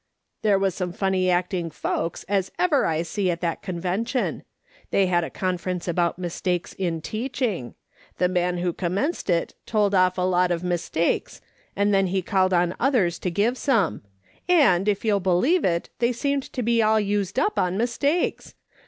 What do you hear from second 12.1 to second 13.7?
called on others to give